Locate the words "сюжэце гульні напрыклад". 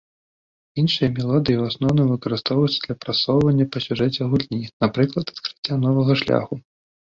3.87-5.25